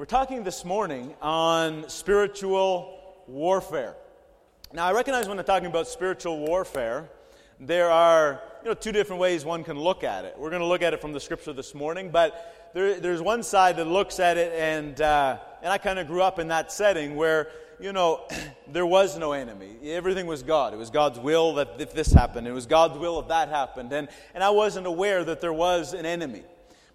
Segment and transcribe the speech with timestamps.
[0.00, 3.96] We're talking this morning on spiritual warfare.
[4.72, 7.10] Now, I recognize when I'm talking about spiritual warfare,
[7.60, 10.36] there are you know, two different ways one can look at it.
[10.38, 13.42] We're going to look at it from the scripture this morning, but there, there's one
[13.42, 16.72] side that looks at it, and, uh, and I kind of grew up in that
[16.72, 17.48] setting where,
[17.78, 18.26] you know,
[18.68, 19.76] there was no enemy.
[19.84, 20.72] Everything was God.
[20.72, 23.92] It was God's will that if this happened, it was God's will if that happened.
[23.92, 26.44] And, and I wasn't aware that there was an enemy.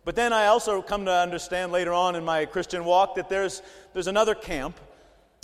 [0.05, 3.63] But then I also come to understand later on in my Christian walk that there's,
[3.93, 4.79] there's another camp.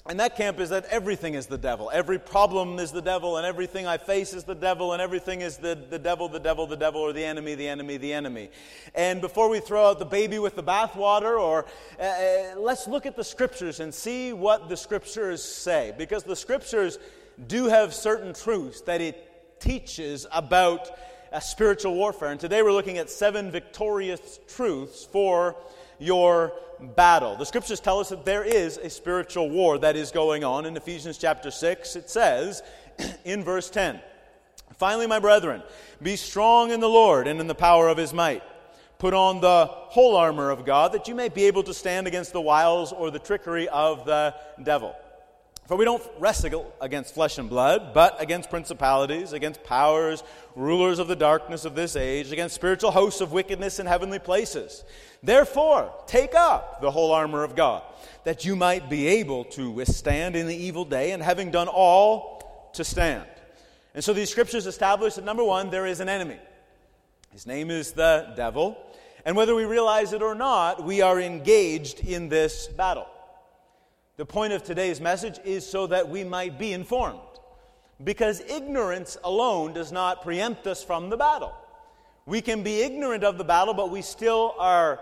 [0.07, 1.91] And that camp is that everything is the devil.
[1.93, 5.57] Every problem is the devil, and everything I face is the devil, and everything is
[5.57, 8.49] the, the devil, the devil, the devil, or the enemy, the enemy, the enemy.
[8.95, 11.65] And before we throw out the baby with the bathwater, or
[11.99, 15.93] uh, uh let's look at the scriptures and see what the scriptures say.
[15.95, 16.97] Because the scriptures
[17.47, 20.89] do have certain truths that it teaches about
[21.31, 22.29] a spiritual warfare.
[22.31, 25.55] And today we're looking at seven victorious truths for
[25.99, 26.53] your
[26.95, 27.37] battle.
[27.37, 30.65] The scriptures tell us that there is a spiritual war that is going on.
[30.65, 32.61] In Ephesians chapter 6, it says
[33.25, 34.01] in verse 10
[34.77, 35.61] Finally, my brethren,
[36.01, 38.43] be strong in the Lord and in the power of his might.
[38.97, 42.33] Put on the whole armor of God that you may be able to stand against
[42.33, 44.95] the wiles or the trickery of the devil.
[45.67, 50.23] For we don't wrestle against flesh and blood, but against principalities, against powers,
[50.55, 54.83] rulers of the darkness of this age, against spiritual hosts of wickedness in heavenly places.
[55.23, 57.83] Therefore, take up the whole armor of God,
[58.25, 62.69] that you might be able to withstand in the evil day, and having done all,
[62.73, 63.25] to stand.
[63.93, 66.39] And so these scriptures establish that number one, there is an enemy.
[67.31, 68.77] His name is the devil.
[69.25, 73.07] And whether we realize it or not, we are engaged in this battle.
[74.21, 77.21] The point of today's message is so that we might be informed.
[78.03, 81.51] Because ignorance alone does not preempt us from the battle.
[82.27, 84.99] We can be ignorant of the battle, but we still are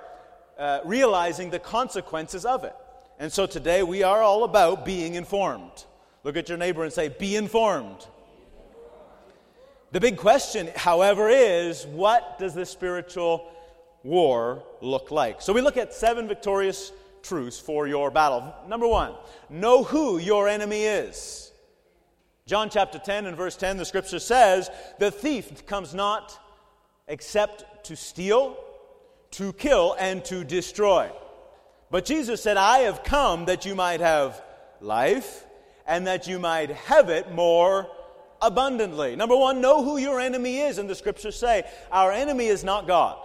[0.58, 2.74] uh, realizing the consequences of it.
[3.20, 5.84] And so today we are all about being informed.
[6.24, 8.08] Look at your neighbor and say, Be informed.
[9.92, 13.52] The big question, however, is what does this spiritual
[14.02, 15.42] war look like?
[15.42, 16.94] So we look at seven victorious
[17.24, 18.54] truths for your battle.
[18.68, 19.14] Number one,
[19.50, 21.52] know who your enemy is.
[22.46, 26.38] John chapter 10 and verse 10, the scripture says, The thief comes not
[27.08, 28.58] except to steal,
[29.32, 31.12] to kill, and to destroy.
[31.92, 34.42] But Jesus said, I have come that you might have
[34.82, 35.46] life
[35.86, 37.88] and that you might have it more
[38.42, 39.16] abundantly.
[39.16, 40.78] Number one, know who your enemy is.
[40.78, 43.18] And the scriptures say, Our enemy is not God.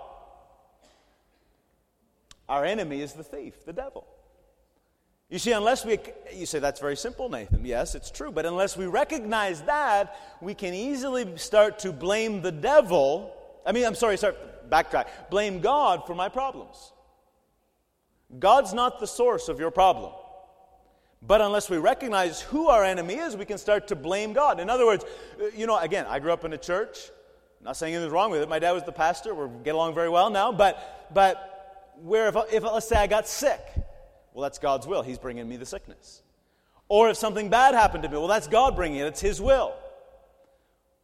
[2.49, 4.07] Our enemy is the thief, the devil.
[5.31, 5.99] You see, unless we,
[6.33, 7.65] you say that's very simple, Nathan.
[7.65, 8.31] Yes, it's true.
[8.31, 13.35] But unless we recognize that, we can easily start to blame the devil.
[13.65, 15.07] I mean, I'm sorry, start, backtrack.
[15.31, 16.93] Blame God for my problems.
[18.39, 20.13] God's not the source of your problem.
[21.27, 24.61] But unless we recognize who our enemy is, we can start to blame God.
[24.61, 25.05] In other words,
[25.41, 26.99] uh, you know, again, I grew up in a church.
[27.61, 28.49] I'm not saying anything's wrong with it.
[28.49, 29.35] My dad was the pastor.
[29.35, 30.53] We get along very well now.
[30.53, 31.54] But, but
[32.03, 33.61] where if, if let's say I got sick,
[34.33, 35.03] well, that's God's will.
[35.03, 36.23] He's bringing me the sickness.
[36.89, 39.07] Or if something bad happened to me, well, that's God bringing it.
[39.07, 39.75] It's His will.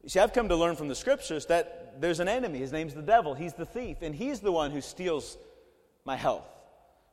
[0.02, 2.58] You see, I've come to learn from the scriptures that there's an enemy.
[2.58, 3.34] His name's the devil.
[3.34, 5.36] He's the thief, and he's the one who steals
[6.04, 6.46] my health,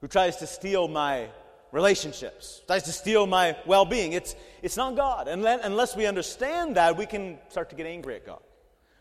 [0.01, 1.29] who tries to steal my
[1.71, 4.13] relationships, tries to steal my well being.
[4.13, 5.27] It's, it's not God.
[5.27, 8.39] And unless we understand that, we can start to get angry at God.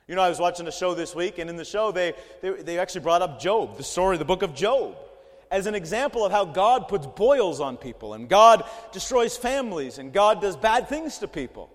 [0.08, 2.50] You know, I was watching a show this week, and in the show, they, they,
[2.50, 4.96] they actually brought up Job, the story, the book of Job,
[5.50, 10.12] as an example of how God puts boils on people, and God destroys families, and
[10.12, 11.70] God does bad things to people.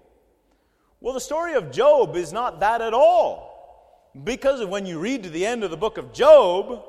[1.02, 3.52] Well, the story of Job is not that at all.
[4.24, 6.84] Because when you read to the end of the book of Job,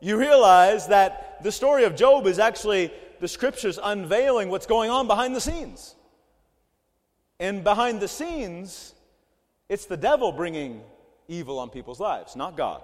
[0.00, 5.06] you realize that the story of Job is actually the scriptures unveiling what's going on
[5.06, 5.94] behind the scenes.
[7.38, 8.94] And behind the scenes,
[9.68, 10.82] it's the devil bringing
[11.28, 12.82] evil on people's lives, not God.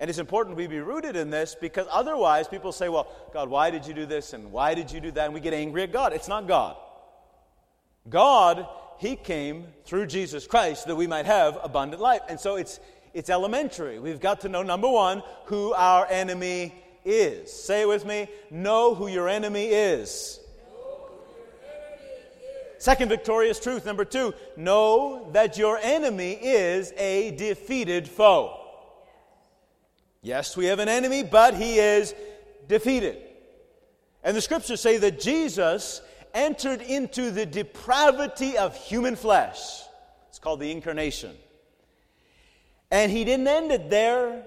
[0.00, 3.70] And it's important we be rooted in this because otherwise people say, well, God, why
[3.70, 5.24] did you do this and why did you do that?
[5.24, 6.12] And we get angry at God.
[6.12, 6.76] It's not God.
[8.08, 8.66] God,
[8.98, 12.22] He came through Jesus Christ that we might have abundant life.
[12.28, 12.78] And so it's,
[13.12, 13.98] it's elementary.
[13.98, 16.74] We've got to know, number one, who our enemy
[17.04, 17.52] is.
[17.52, 20.38] Say it with me know who your enemy is.
[22.78, 28.54] Second victorious truth, number two, know that your enemy is a defeated foe.
[30.22, 32.14] Yes, we have an enemy, but he is
[32.68, 33.18] defeated.
[34.22, 36.02] And the scriptures say that Jesus
[36.34, 39.82] entered into the depravity of human flesh.
[40.28, 41.34] It's called the incarnation.
[42.90, 44.44] And he didn't end it there.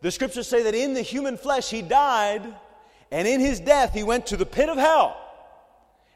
[0.00, 2.54] The scriptures say that in the human flesh he died
[3.10, 5.16] And in his death, he went to the pit of hell.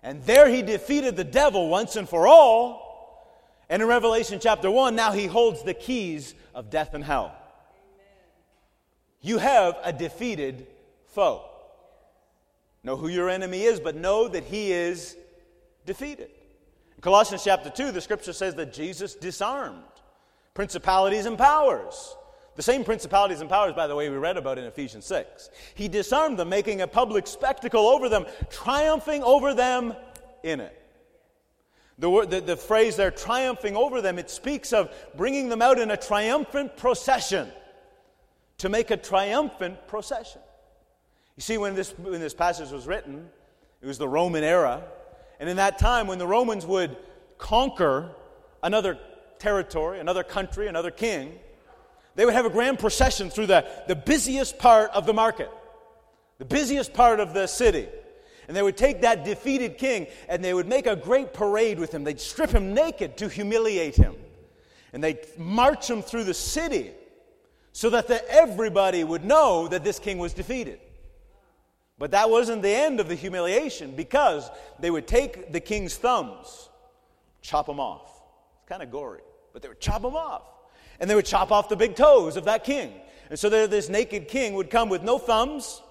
[0.02, 2.82] And there he defeated the devil once and for all.
[3.68, 7.36] And in Revelation chapter 1, now he holds the keys of death and hell.
[9.20, 10.66] You have a defeated
[11.06, 11.44] foe.
[12.82, 15.16] Know who your enemy is, but know that he is
[15.86, 16.30] defeated.
[16.96, 19.84] In Colossians chapter 2, the scripture says that Jesus disarmed
[20.54, 22.16] principalities and powers.
[22.54, 25.50] The same principalities and powers, by the way, we read about in Ephesians 6.
[25.74, 29.94] He disarmed them, making a public spectacle over them, triumphing over them
[30.42, 30.78] in it.
[31.98, 35.78] The, word, the, the phrase there, triumphing over them, it speaks of bringing them out
[35.78, 37.48] in a triumphant procession.
[38.58, 40.40] To make a triumphant procession.
[41.36, 43.28] You see, when this, when this passage was written,
[43.80, 44.84] it was the Roman era.
[45.40, 46.96] And in that time, when the Romans would
[47.38, 48.10] conquer
[48.62, 48.98] another
[49.38, 51.38] territory, another country, another king,
[52.14, 55.50] they would have a grand procession through the, the busiest part of the market,
[56.38, 57.88] the busiest part of the city.
[58.48, 61.92] And they would take that defeated king and they would make a great parade with
[61.92, 62.04] him.
[62.04, 64.14] They'd strip him naked to humiliate him.
[64.92, 66.90] And they'd march him through the city
[67.72, 70.80] so that the, everybody would know that this king was defeated.
[71.98, 74.50] But that wasn't the end of the humiliation because
[74.80, 76.68] they would take the king's thumbs,
[77.40, 78.10] chop them off.
[78.58, 79.20] It's kind of gory,
[79.52, 80.42] but they would chop them off.
[81.02, 82.94] And they would chop off the big toes of that king.
[83.28, 85.82] And so there, this naked king would come with no thumbs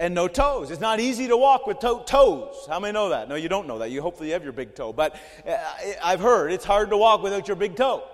[0.00, 0.70] and no toes.
[0.70, 2.66] It's not easy to walk with to- toes.
[2.66, 3.28] How many know that?
[3.28, 3.90] No, you don't know that.
[3.90, 4.90] You hopefully have your big toe.
[4.92, 5.58] But uh,
[6.02, 8.04] I've heard it's hard to walk without your big toe.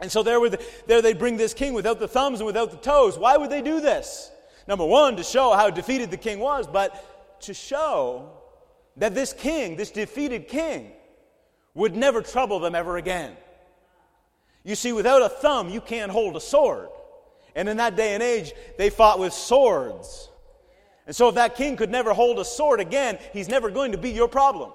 [0.00, 2.76] And so there, would, there they bring this king without the thumbs and without the
[2.78, 3.16] toes.
[3.16, 4.32] Why would they do this?
[4.66, 8.30] Number one, to show how defeated the king was, but to show
[8.96, 10.90] that this king, this defeated king,
[11.72, 13.36] would never trouble them ever again.
[14.66, 16.88] You see, without a thumb, you can't hold a sword.
[17.54, 20.28] And in that day and age, they fought with swords.
[21.06, 23.98] And so, if that king could never hold a sword again, he's never going to
[23.98, 24.72] be your problem.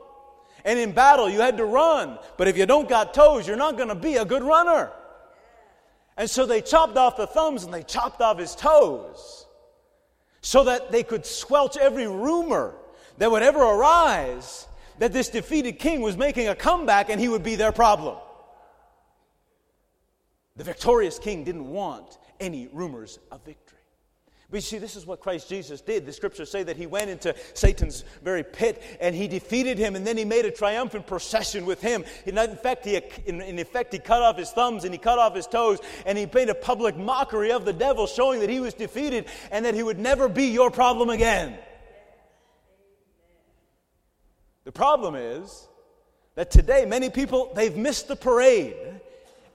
[0.63, 2.17] And in battle, you had to run.
[2.38, 4.91] But if you don't got toes, you're not going to be a good runner.
[6.15, 9.45] And so they chopped off the thumbs and they chopped off his toes
[10.39, 12.75] so that they could squelch every rumor
[13.17, 14.67] that would ever arise
[14.99, 18.15] that this defeated king was making a comeback and he would be their problem.
[20.56, 23.77] The victorious king didn't want any rumors of victory.
[24.50, 26.06] But you see, this is what Christ Jesus did.
[26.06, 30.06] The scriptures say that he went into Satan's very pit and he defeated him, and
[30.06, 32.03] then he made a triumphant procession with him.
[32.25, 35.48] In effect, he, in effect, he cut off his thumbs and he cut off his
[35.48, 39.27] toes, and he made a public mockery of the devil, showing that he was defeated
[39.51, 41.57] and that he would never be your problem again.
[44.65, 45.69] The problem is
[46.36, 48.75] that today many people they've missed the parade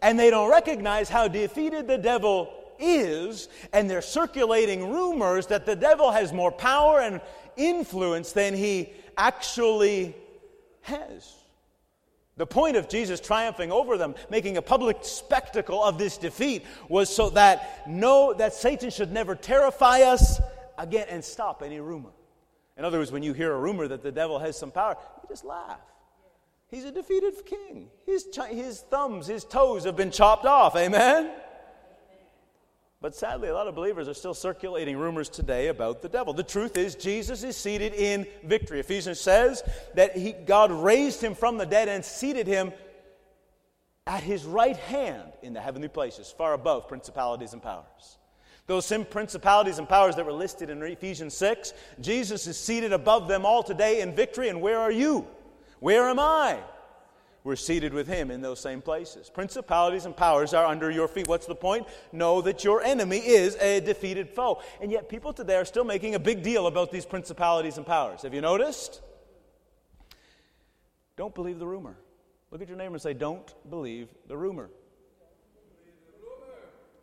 [0.06, 5.74] and they don't recognize how defeated the devil is, and they're circulating rumors that the
[5.74, 7.20] devil has more power and
[7.56, 10.14] influence than he actually
[10.82, 11.34] has.
[12.36, 17.12] The point of Jesus triumphing over them, making a public spectacle of this defeat, was
[17.12, 20.40] so that no, that Satan should never terrify us
[20.78, 22.10] again and stop any rumor.
[22.76, 25.28] In other words, when you hear a rumor that the devil has some power, you
[25.28, 25.80] just laugh.
[26.76, 27.88] He's a defeated king.
[28.04, 30.76] His, his thumbs, his toes have been chopped off.
[30.76, 31.30] Amen?
[33.00, 36.34] But sadly, a lot of believers are still circulating rumors today about the devil.
[36.34, 38.80] The truth is, Jesus is seated in victory.
[38.80, 39.62] Ephesians says
[39.94, 42.74] that he, God raised him from the dead and seated him
[44.06, 48.18] at his right hand in the heavenly places, far above principalities and powers.
[48.66, 53.28] Those same principalities and powers that were listed in Ephesians 6, Jesus is seated above
[53.28, 54.50] them all today in victory.
[54.50, 55.26] And where are you?
[55.80, 56.60] Where am I?
[57.46, 59.30] we're seated with him in those same places.
[59.30, 61.28] Principalities and powers are under your feet.
[61.28, 61.86] What's the point?
[62.10, 64.60] Know that your enemy is a defeated foe.
[64.82, 68.22] And yet, people today are still making a big deal about these principalities and powers.
[68.22, 69.00] Have you noticed?
[71.16, 71.96] Don't believe the rumor.
[72.50, 74.68] Look at your neighbor and say, Don't believe the rumor.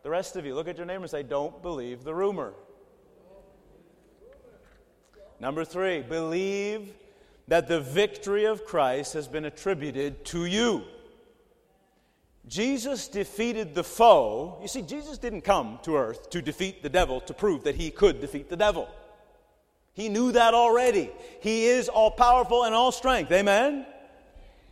[0.02, 2.52] The rest of you, look at your neighbor and say, Don't believe the rumor.
[5.40, 6.92] Number three, believe
[7.48, 10.84] that the victory of Christ has been attributed to you.
[12.46, 14.58] Jesus defeated the foe.
[14.60, 17.90] You see, Jesus didn't come to earth to defeat the devil to prove that he
[17.90, 18.88] could defeat the devil.
[19.94, 21.10] He knew that already.
[21.40, 23.30] He is all powerful and all strength.
[23.32, 23.86] Amen?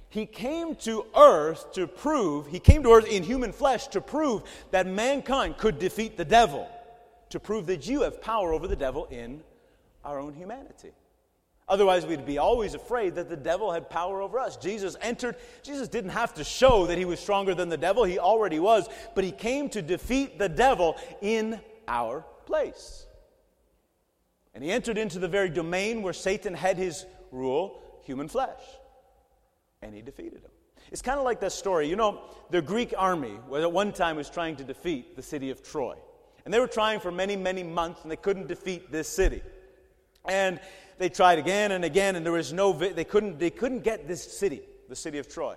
[0.08, 4.42] He came to earth to prove, he came to earth in human flesh to prove
[4.70, 6.68] that mankind could defeat the devil,
[7.30, 9.42] to prove that you have power over the devil in
[10.04, 10.90] our own humanity.
[11.68, 14.56] Otherwise, we'd be always afraid that the devil had power over us.
[14.56, 18.18] Jesus entered, Jesus didn't have to show that he was stronger than the devil, he
[18.18, 23.06] already was, but he came to defeat the devil in our place.
[24.54, 28.60] And he entered into the very domain where Satan had his rule, human flesh.
[29.80, 30.50] And he defeated him.
[30.90, 31.88] It's kind of like that story.
[31.88, 35.50] You know, the Greek army was at one time was trying to defeat the city
[35.50, 35.96] of Troy.
[36.44, 39.42] And they were trying for many, many months, and they couldn't defeat this city.
[40.24, 40.60] And
[40.98, 44.22] they tried again and again, and there was no, they couldn't, they couldn't get this
[44.22, 45.56] city, the city of Troy.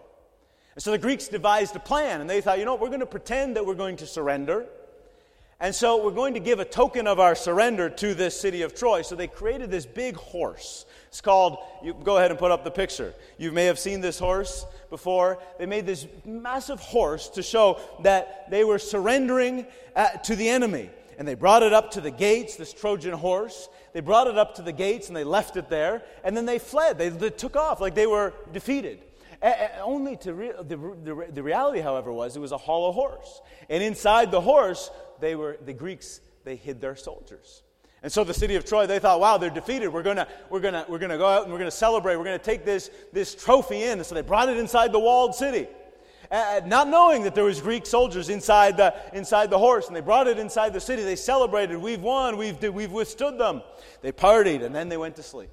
[0.75, 3.05] And so the Greeks devised a plan, and they thought, you know, we're going to
[3.05, 4.65] pretend that we're going to surrender.
[5.59, 8.75] And so we're going to give a token of our surrender to this city of
[8.75, 9.03] Troy.
[9.03, 10.85] So they created this big horse.
[11.07, 13.13] It's called, you go ahead and put up the picture.
[13.37, 15.39] You may have seen this horse before.
[15.57, 20.89] They made this massive horse to show that they were surrendering uh, to the enemy.
[21.17, 23.69] And they brought it up to the gates, this Trojan horse.
[23.93, 26.03] They brought it up to the gates and they left it there.
[26.23, 26.97] And then they fled.
[26.97, 28.99] They, they took off like they were defeated.
[29.81, 33.41] only to re- the, the, the reality, however, was it was a hollow horse.
[33.69, 37.63] And inside the horse they were, the Greeks, they hid their soldiers.
[38.03, 39.87] And so the city of Troy, they thought, wow, they're defeated.
[39.87, 42.17] We're going to we're gonna, we're gonna go out and we're going to celebrate.
[42.17, 43.93] We're going to take this, this trophy in.
[43.93, 45.67] And so they brought it inside the walled city.
[46.31, 49.87] Uh, not knowing that there was Greek soldiers inside the, inside the horse.
[49.87, 51.03] And they brought it inside the city.
[51.03, 51.77] They celebrated.
[51.77, 52.37] We've won.
[52.37, 53.61] We've, we've withstood them.
[54.01, 55.51] They partied and then they went to sleep.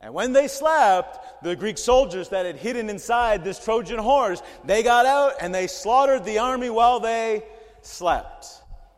[0.00, 4.82] And when they slept, the Greek soldiers that had hidden inside this Trojan horse, they
[4.82, 7.42] got out and they slaughtered the army while they
[7.82, 8.46] slept.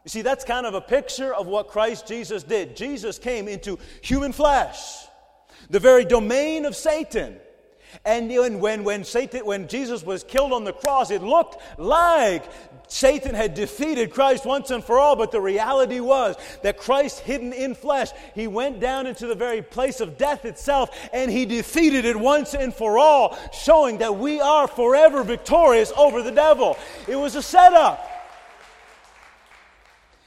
[0.04, 2.76] You see, that's kind of a picture of what Christ Jesus did.
[2.76, 5.06] Jesus came into human flesh,
[5.70, 7.36] the very domain of Satan.
[8.04, 12.44] And when, when, Satan, when Jesus was killed on the cross, it looked like
[12.88, 17.52] Satan had defeated Christ once and for all, but the reality was that Christ, hidden
[17.52, 22.04] in flesh, he went down into the very place of death itself and he defeated
[22.04, 26.78] it once and for all, showing that we are forever victorious over the devil.
[27.06, 28.08] It was a setup.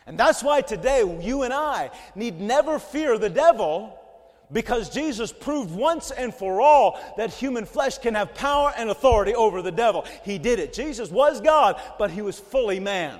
[0.05, 3.97] And that's why today you and I need never fear the devil
[4.53, 9.33] because Jesus proved once and for all that human flesh can have power and authority
[9.33, 10.05] over the devil.
[10.23, 10.73] He did it.
[10.73, 13.19] Jesus was God, but he was fully man.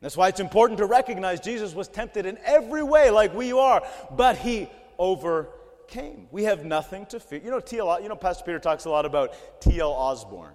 [0.00, 3.82] That's why it's important to recognize Jesus was tempted in every way like we are,
[4.16, 4.68] but he
[4.98, 6.28] overcame.
[6.30, 7.40] We have nothing to fear.
[7.42, 8.02] You know, T.L.
[8.02, 9.90] You know, Pastor Peter talks a lot about T.L.
[9.90, 10.52] Osborn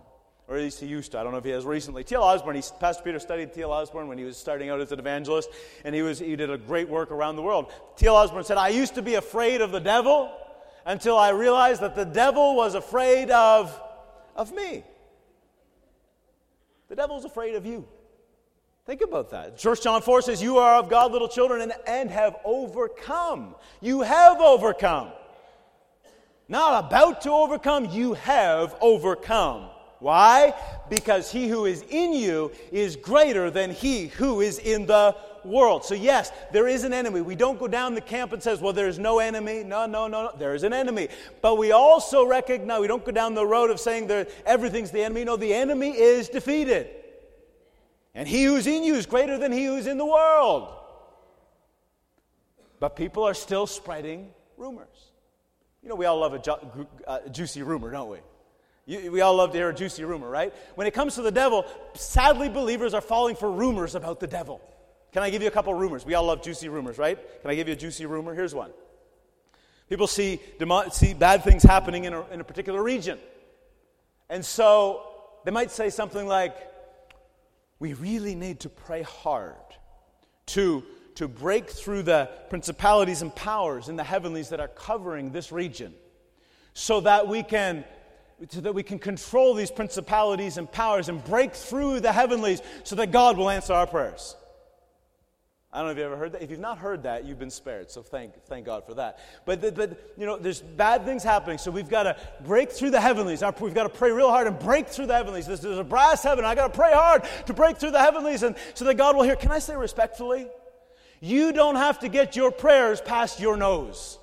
[0.52, 1.18] or at least he used to.
[1.18, 2.04] I don't know if he has recently.
[2.04, 2.22] T.L.
[2.22, 3.72] Osborn, he, Pastor Peter studied T.L.
[3.72, 5.50] Osborn when he was starting out as an evangelist,
[5.86, 7.72] and he, was, he did a great work around the world.
[7.96, 8.18] T.L.
[8.18, 10.30] Osborn said, I used to be afraid of the devil
[10.86, 13.82] until I realized that the devil was afraid of,
[14.36, 14.84] of me.
[16.90, 17.88] The devil's afraid of you.
[18.86, 19.64] Think about that.
[19.64, 23.56] 1 John 4 says, You are of God, little children, and, and have overcome.
[23.80, 25.14] You have overcome.
[26.50, 29.71] Not about to overcome, you have overcome.
[30.02, 30.56] Why?
[30.90, 35.86] Because he who is in you is greater than he who is in the world.
[35.86, 37.22] So, yes, there is an enemy.
[37.22, 39.64] We don't go down the camp and says, well, there's no enemy.
[39.64, 40.32] No, no, no, no.
[40.36, 41.10] There is an enemy.
[41.44, 45.04] But we also recognize, we don't go down the road of saying that everything's the
[45.04, 45.24] enemy.
[45.24, 46.90] No, the enemy is defeated.
[48.16, 50.74] And he who's in you is greater than he who's in the world.
[52.80, 55.12] But people are still spreading rumors.
[55.84, 58.18] You know, we all love a, ju- a uh, juicy rumor, don't we?
[58.86, 60.54] You, we all love to hear a juicy rumor, right?
[60.76, 64.62] When it comes to the devil, sadly, believers are falling for rumors about the devil.
[65.12, 66.06] Can I give you a couple rumors?
[66.06, 67.18] We all love juicy rumors, right?
[67.42, 68.34] Can I give you a juicy rumor?
[68.34, 68.72] Here's one.
[69.90, 70.40] People see,
[70.92, 73.20] see bad things happening in a, in a particular region.
[74.30, 75.06] And so
[75.44, 76.56] they might say something like,
[77.80, 79.56] We really need to pray hard
[80.48, 80.84] to,
[81.16, 85.94] to break through the principalities and powers in the heavenlies that are covering this region
[86.74, 87.84] so that we can
[88.50, 92.96] so that we can control these principalities and powers and break through the heavenlies so
[92.96, 94.36] that God will answer our prayers.
[95.74, 96.42] I don't know if you've ever heard that.
[96.42, 97.90] If you've not heard that, you've been spared.
[97.90, 99.20] So thank, thank God for that.
[99.46, 101.58] But, but, you know, there's bad things happening.
[101.60, 103.42] So we've got to break through the heavenlies.
[103.62, 105.48] We've got to pray real hard and break through the heavenlies.
[105.48, 106.44] There's, there's a brass heaven.
[106.44, 109.24] I got to pray hard to break through the heavenlies and so that God will
[109.24, 109.38] hear.
[109.38, 110.48] Can I say respectfully?
[111.22, 114.18] You don't have to get your prayers past your nose.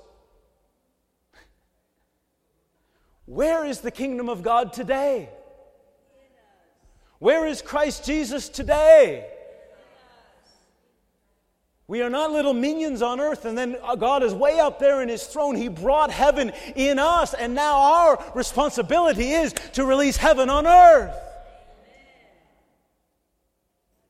[3.29, 5.29] Where is the kingdom of God today?
[7.19, 9.29] Where is Christ Jesus today?
[11.85, 15.03] We are not little minions on earth, and then uh, God is way up there
[15.03, 15.55] in His throne.
[15.55, 21.15] He brought heaven in us, and now our responsibility is to release heaven on earth.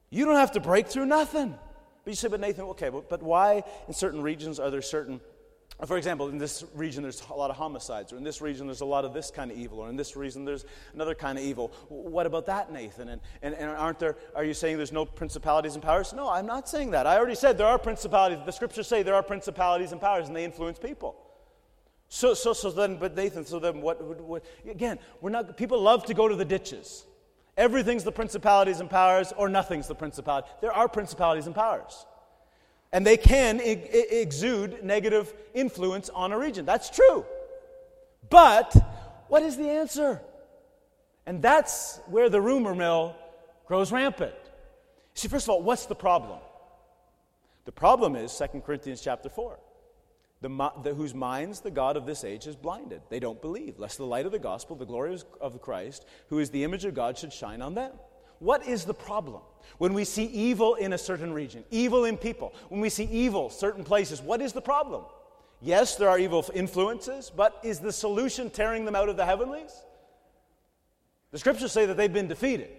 [0.09, 1.55] You don't have to break through nothing.
[2.05, 5.19] But you say, but Nathan, okay, but, but why in certain regions are there certain
[5.87, 8.81] for example, in this region there's a lot of homicides, or in this region there's
[8.81, 11.43] a lot of this kind of evil, or in this region there's another kind of
[11.45, 11.71] evil.
[11.87, 13.07] What about that, Nathan?
[13.07, 16.11] And, and, and aren't there, are you saying there's no principalities and powers?
[16.11, 17.07] No, I'm not saying that.
[17.07, 18.39] I already said there are principalities.
[18.45, 21.15] The scriptures say there are principalities and powers, and they influence people.
[22.09, 25.81] So, so, so then, but Nathan, so then what, what, what again, we're not, people
[25.81, 27.05] love to go to the ditches.
[27.55, 30.49] Everything's the principalities and powers, or nothing's the principality.
[30.59, 32.05] There are principalities and powers
[32.91, 36.65] and they can exude negative influence on a region.
[36.65, 37.25] That's true.
[38.29, 38.75] But
[39.27, 40.21] what is the answer?
[41.25, 43.15] And that's where the rumor mill
[43.67, 44.33] grows rampant.
[45.13, 46.39] See, first of all, what's the problem?
[47.65, 49.59] The problem is 2 Corinthians chapter 4.
[50.41, 53.01] The, the, whose minds the God of this age has blinded.
[53.09, 56.49] They don't believe, lest the light of the gospel, the glory of Christ, who is
[56.49, 57.91] the image of God, should shine on them.
[58.39, 59.41] What is the problem?
[59.77, 63.49] When we see evil in a certain region, evil in people, when we see evil
[63.49, 65.03] certain places, what is the problem?
[65.61, 69.73] Yes, there are evil influences, but is the solution tearing them out of the heavenlies?
[71.31, 72.69] The scriptures say that they've been defeated.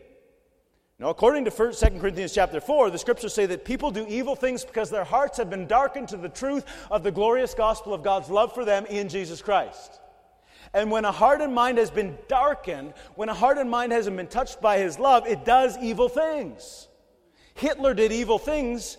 [0.99, 4.37] Now, according to 1, 2 Corinthians chapter 4, the scriptures say that people do evil
[4.37, 8.03] things because their hearts have been darkened to the truth of the glorious gospel of
[8.03, 9.99] God's love for them in Jesus Christ.
[10.73, 14.17] And when a heart and mind has been darkened, when a heart and mind hasn't
[14.17, 16.87] been touched by his love, it does evil things.
[17.55, 18.97] Hitler did evil things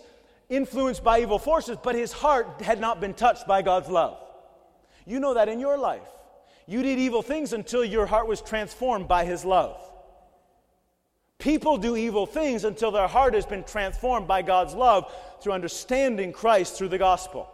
[0.48, 4.18] influenced by evil forces, but his heart had not been touched by God's love.
[5.06, 6.02] You know that in your life.
[6.66, 9.78] You did evil things until your heart was transformed by his love.
[11.38, 16.32] People do evil things until their heart has been transformed by God's love through understanding
[16.32, 17.48] Christ through the gospel.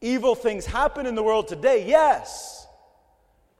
[0.00, 2.63] Evil things happen in the world today, yes.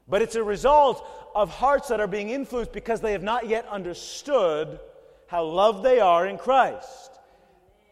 [0.07, 3.67] But it's a result of hearts that are being influenced because they have not yet
[3.67, 4.79] understood
[5.27, 7.11] how loved they are in Christ.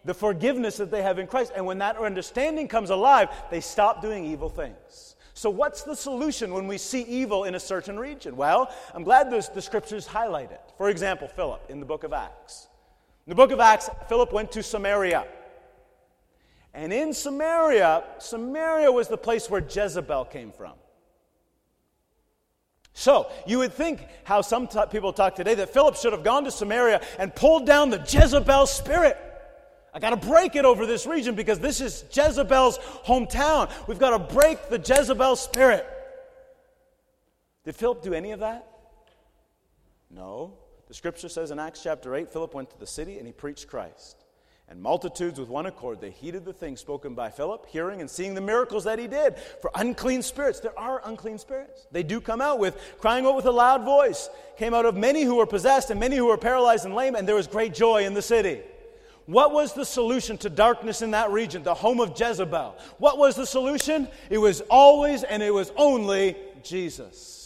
[0.05, 1.53] The forgiveness that they have in Christ.
[1.55, 5.15] And when that understanding comes alive, they stop doing evil things.
[5.33, 8.35] So, what's the solution when we see evil in a certain region?
[8.35, 10.61] Well, I'm glad the, the scriptures highlight it.
[10.77, 12.67] For example, Philip in the book of Acts.
[13.25, 15.25] In the book of Acts, Philip went to Samaria.
[16.73, 20.73] And in Samaria, Samaria was the place where Jezebel came from.
[22.93, 26.43] So, you would think how some t- people talk today that Philip should have gone
[26.43, 29.17] to Samaria and pulled down the Jezebel spirit.
[29.93, 33.71] I got to break it over this region because this is Jezebel's hometown.
[33.87, 35.87] We've got to break the Jezebel spirit.
[37.63, 38.67] Did Philip do any of that?
[40.09, 40.53] No.
[40.87, 43.67] The scripture says in Acts chapter 8 Philip went to the city and he preached
[43.67, 44.22] Christ.
[44.69, 48.33] And multitudes with one accord, they heeded the things spoken by Philip, hearing and seeing
[48.33, 49.37] the miracles that he did.
[49.61, 51.85] For unclean spirits, there are unclean spirits.
[51.91, 55.23] They do come out with, crying out with a loud voice, came out of many
[55.23, 58.05] who were possessed and many who were paralyzed and lame, and there was great joy
[58.05, 58.61] in the city.
[59.25, 62.75] What was the solution to darkness in that region, the home of Jezebel?
[62.97, 64.07] What was the solution?
[64.29, 67.42] It was always and it was only Jesus.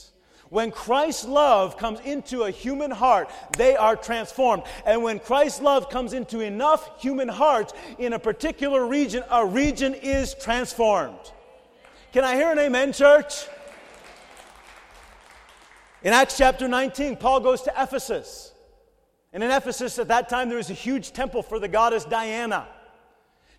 [0.50, 4.64] When Christ's love comes into a human heart, they are transformed.
[4.86, 9.94] And when Christ's love comes into enough human hearts in a particular region, a region
[9.94, 11.20] is transformed.
[12.14, 13.48] Can I hear an amen, church?
[16.04, 18.54] In Acts chapter 19, Paul goes to Ephesus.
[19.34, 22.68] And in Ephesus at that time, there was a huge temple for the goddess Diana.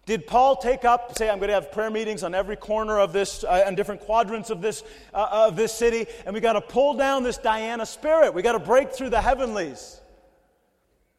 [0.08, 3.12] Did Paul take up, say, I'm going to have prayer meetings on every corner of
[3.12, 6.94] this, uh, different quadrants of this, uh, of this city, and we got to pull
[6.94, 8.32] down this Diana spirit.
[8.32, 10.00] We got to break through the heavenlies.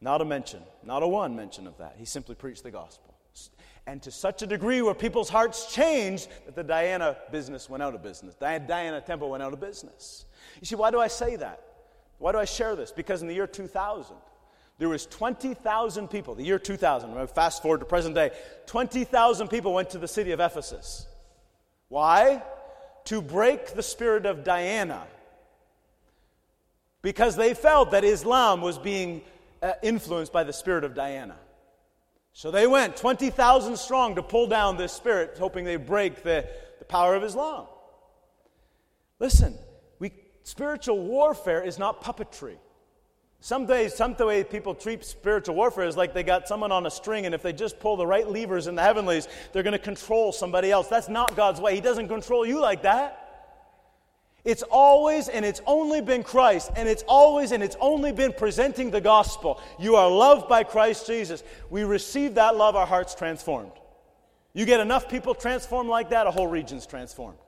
[0.00, 1.94] Not a mention, not a one mention of that.
[1.98, 3.14] He simply preached the gospel.
[3.86, 7.94] And to such a degree where people's hearts changed that the Diana business went out
[7.94, 8.34] of business.
[8.34, 10.24] Diana temple went out of business.
[10.60, 11.62] You see, why do I say that?
[12.18, 12.90] Why do I share this?
[12.90, 14.16] Because in the year 2000,
[14.80, 18.30] there was 20,000 people, the year 2000, fast forward to present day,
[18.64, 21.06] 20,000 people went to the city of Ephesus.
[21.88, 22.42] Why?
[23.04, 25.06] To break the spirit of Diana.
[27.02, 29.20] Because they felt that Islam was being
[29.62, 31.36] uh, influenced by the spirit of Diana.
[32.32, 36.86] So they went 20,000 strong to pull down this spirit, hoping they break the, the
[36.86, 37.66] power of Islam.
[39.18, 39.58] Listen,
[39.98, 40.12] we,
[40.42, 42.56] spiritual warfare is not puppetry.
[43.42, 46.84] Some days, some the way people treat spiritual warfare is like they got someone on
[46.84, 49.72] a string, and if they just pull the right levers in the heavenlies, they're going
[49.72, 50.88] to control somebody else.
[50.88, 51.74] That's not God's way.
[51.74, 53.16] He doesn't control you like that.
[54.44, 58.90] It's always and it's only been Christ, and it's always and it's only been presenting
[58.90, 59.60] the gospel.
[59.78, 61.42] You are loved by Christ Jesus.
[61.70, 63.72] We receive that love, our hearts transformed.
[64.52, 67.38] You get enough people transformed like that, a whole region's transformed.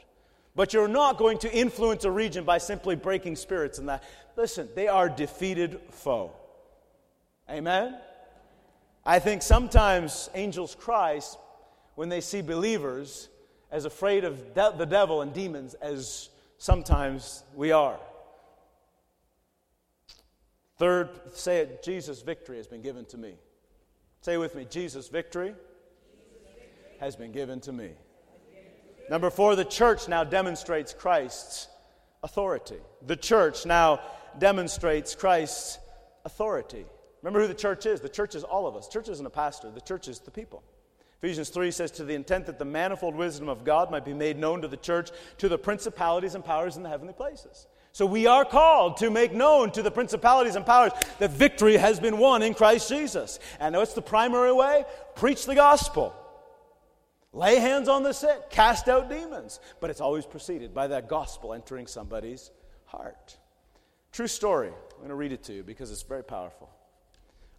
[0.54, 4.04] But you're not going to influence a region by simply breaking spirits and that.
[4.36, 6.32] Listen, they are defeated foe.
[7.50, 7.96] Amen?
[9.04, 11.20] I think sometimes angels cry
[11.94, 13.28] when they see believers
[13.70, 17.98] as afraid of de- the devil and demons as sometimes we are.
[20.76, 23.34] Third, say it Jesus' victory has been given to me.
[24.20, 25.54] Say with me Jesus' victory
[27.00, 27.90] has been given to me.
[29.12, 31.68] Number four, the church now demonstrates Christ's
[32.22, 32.78] authority.
[33.06, 34.00] The church now
[34.38, 35.78] demonstrates Christ's
[36.24, 36.86] authority.
[37.20, 38.00] Remember who the church is?
[38.00, 38.88] The church is all of us.
[38.88, 40.62] Church isn't a pastor, the church is the people.
[41.18, 44.38] Ephesians 3 says, To the intent that the manifold wisdom of God might be made
[44.38, 47.66] known to the church, to the principalities and powers in the heavenly places.
[47.92, 52.00] So we are called to make known to the principalities and powers that victory has
[52.00, 53.40] been won in Christ Jesus.
[53.60, 54.86] And what's the primary way?
[55.16, 56.14] Preach the gospel.
[57.32, 59.58] Lay hands on the sick, cast out demons.
[59.80, 62.50] But it's always preceded by that gospel entering somebody's
[62.84, 63.38] heart.
[64.12, 64.68] True story.
[64.68, 66.68] I'm going to read it to you because it's very powerful.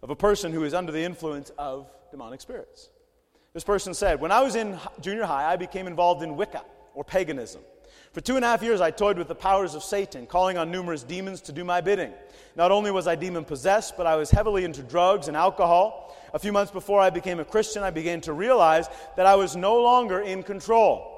[0.02, 2.90] Of a person who is under the influence of demonic spirits.
[3.52, 6.62] This person said, When I was in junior high, I became involved in Wicca,
[6.94, 7.62] or paganism.
[8.14, 10.70] For two and a half years, I toyed with the powers of Satan, calling on
[10.70, 12.12] numerous demons to do my bidding.
[12.54, 16.16] Not only was I demon possessed, but I was heavily into drugs and alcohol.
[16.32, 19.56] A few months before I became a Christian, I began to realize that I was
[19.56, 21.10] no longer in control.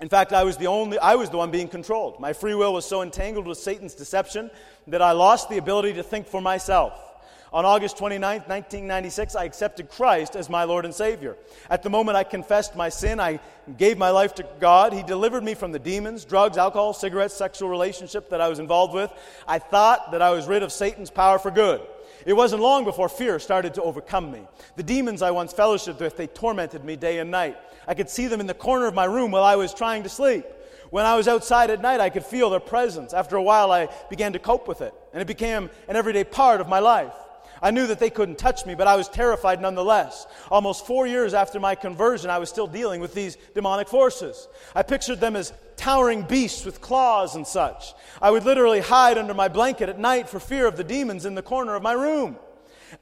[0.00, 2.18] In fact, I was the only I was the one being controlled.
[2.18, 4.50] My free will was so entangled with Satan's deception
[4.88, 7.09] that I lost the ability to think for myself.
[7.52, 11.36] On August 29, 1996, I accepted Christ as my Lord and Savior.
[11.68, 13.40] At the moment I confessed my sin, I
[13.76, 14.92] gave my life to God.
[14.92, 18.94] He delivered me from the demons, drugs, alcohol, cigarettes, sexual relationship that I was involved
[18.94, 19.10] with.
[19.48, 21.80] I thought that I was rid of Satan's power for good.
[22.24, 24.42] It wasn't long before fear started to overcome me.
[24.76, 27.56] The demons I once fellowshiped with, they tormented me day and night.
[27.88, 30.08] I could see them in the corner of my room while I was trying to
[30.08, 30.44] sleep.
[30.90, 33.12] When I was outside at night, I could feel their presence.
[33.12, 36.60] After a while, I began to cope with it, and it became an everyday part
[36.60, 37.14] of my life.
[37.62, 40.26] I knew that they couldn't touch me, but I was terrified nonetheless.
[40.50, 44.48] Almost four years after my conversion, I was still dealing with these demonic forces.
[44.74, 47.94] I pictured them as towering beasts with claws and such.
[48.20, 51.34] I would literally hide under my blanket at night for fear of the demons in
[51.34, 52.36] the corner of my room.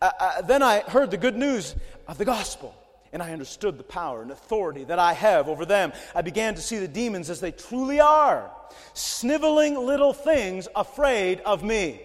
[0.00, 1.74] Uh, uh, then I heard the good news
[2.06, 2.74] of the gospel.
[3.10, 5.94] And I understood the power and authority that I have over them.
[6.14, 8.50] I began to see the demons as they truly are
[8.94, 12.02] sniveling little things afraid of me.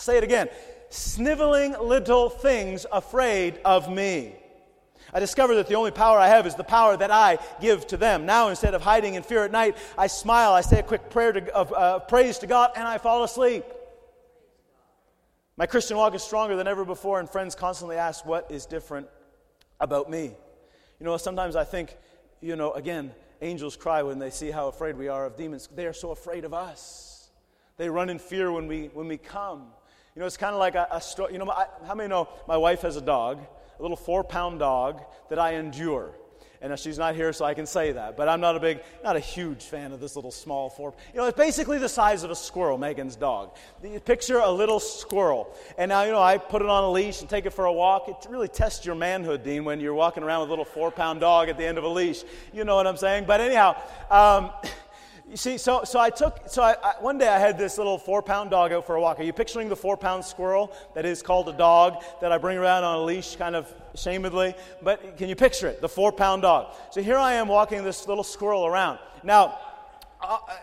[0.00, 0.48] I'll say it again
[0.88, 4.34] sniveling little things afraid of me.
[5.12, 7.98] I discover that the only power I have is the power that I give to
[7.98, 8.24] them.
[8.24, 11.32] Now, instead of hiding in fear at night, I smile, I say a quick prayer
[11.32, 13.62] to, of uh, praise to God, and I fall asleep.
[15.58, 19.06] My Christian walk is stronger than ever before, and friends constantly ask, What is different
[19.80, 20.32] about me?
[20.98, 21.94] You know, sometimes I think,
[22.40, 25.68] you know, again, angels cry when they see how afraid we are of demons.
[25.74, 27.30] They are so afraid of us.
[27.76, 29.66] They run in fear when we, when we come.
[30.14, 31.32] You know, it's kind of like a, a story.
[31.32, 33.40] You know, I, how many know my wife has a dog,
[33.78, 36.14] a little four pound dog that I endure?
[36.62, 38.18] And she's not here, so I can say that.
[38.18, 40.92] But I'm not a big, not a huge fan of this little small four.
[41.14, 43.56] You know, it's basically the size of a squirrel, Megan's dog.
[44.04, 45.56] Picture a little squirrel.
[45.78, 47.72] And now, you know, I put it on a leash and take it for a
[47.72, 48.08] walk.
[48.08, 51.20] It really tests your manhood, Dean, when you're walking around with a little four pound
[51.20, 52.24] dog at the end of a leash.
[52.52, 53.24] You know what I'm saying?
[53.26, 54.50] But anyhow, um,
[55.30, 57.98] You see, so, so I took, so I, I, one day I had this little
[57.98, 59.20] four pound dog out for a walk.
[59.20, 62.58] Are you picturing the four pound squirrel that is called a dog that I bring
[62.58, 64.56] around on a leash kind of shamedly?
[64.82, 65.80] But can you picture it?
[65.80, 66.74] The four pound dog.
[66.90, 68.98] So here I am walking this little squirrel around.
[69.22, 69.56] Now,
[70.20, 70.54] uh, uh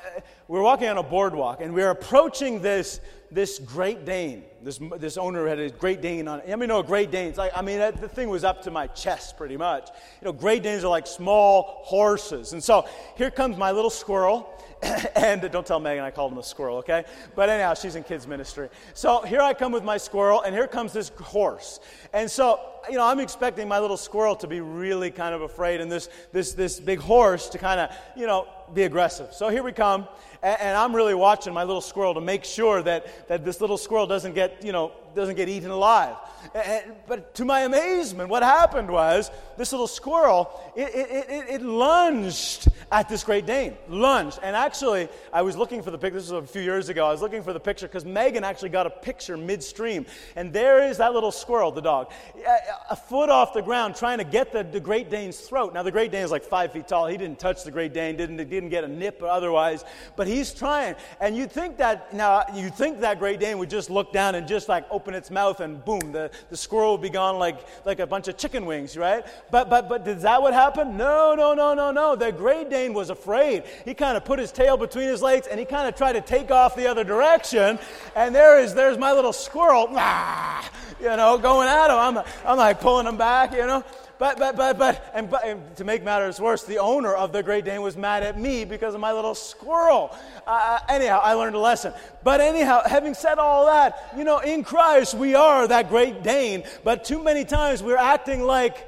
[0.49, 2.99] we're walking on a boardwalk and we're approaching this,
[3.31, 4.43] this Great Dane.
[4.61, 6.51] This, this owner had a Great Dane on it.
[6.51, 7.37] I mean, no, Great Danes.
[7.37, 9.89] Like, I mean, that, the thing was up to my chest pretty much.
[10.21, 12.51] You know, Great Danes are like small horses.
[12.51, 14.53] And so here comes my little squirrel
[15.15, 17.05] and don't tell Megan I called him a squirrel, okay?
[17.35, 18.69] But anyhow, she's in kids' ministry.
[18.93, 21.79] So here I come with my squirrel, and here comes this horse.
[22.13, 22.59] And so,
[22.89, 26.09] you know, I'm expecting my little squirrel to be really kind of afraid, and this,
[26.31, 29.33] this, this big horse to kind of, you know, be aggressive.
[29.33, 30.07] So here we come,
[30.41, 33.77] and, and I'm really watching my little squirrel to make sure that, that this little
[33.77, 36.15] squirrel doesn't get, you know, doesn't get eaten alive.
[36.53, 41.61] And, but to my amazement, what happened was this little squirrel, it, it, it, it,
[41.61, 43.75] lunged at this Great Dane.
[43.89, 44.39] Lunged.
[44.43, 47.11] And actually, I was looking for the picture, this was a few years ago, I
[47.11, 50.05] was looking for the picture because Megan actually got a picture midstream.
[50.35, 52.11] And there is that little squirrel, the dog,
[52.89, 55.73] a, foot off the ground trying to get the, the Great Dane's throat.
[55.73, 57.07] Now, the Great Dane is like five feet tall.
[57.07, 59.85] He didn't touch the Great Dane, didn't, didn't get a nip or otherwise,
[60.15, 60.95] but he's trying.
[61.21, 64.47] And you'd think that, now, you'd think that Great Dane would just look down and
[64.47, 67.99] just like open its mouth and boom, the, the squirrel would be gone like, like
[67.99, 69.25] a bunch of chicken wings, right?
[69.51, 70.97] But, but, but did that what happened?
[70.97, 72.15] No, no, no, no, no.
[72.15, 73.63] The Great Dane was afraid.
[73.85, 76.21] He kind of put his tail between his legs and he kind of tried to
[76.21, 77.79] take off the other direction.
[78.15, 81.97] And there is, there's my little squirrel, ah, you know, going at him.
[81.97, 83.83] I'm, I'm like pulling them back, you know.
[84.19, 87.43] but, but, but, but, and, but, and to make matters worse, the owner of the
[87.43, 90.15] Great Dane was mad at me because of my little squirrel.
[90.45, 91.93] Uh, anyhow, I learned a lesson.
[92.23, 96.63] But anyhow, having said all that, you know, in Christ, we are that Great Dane,
[96.83, 98.87] but too many times we're acting like,